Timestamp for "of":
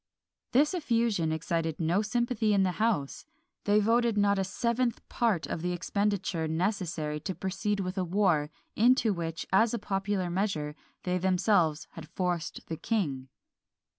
5.45-5.61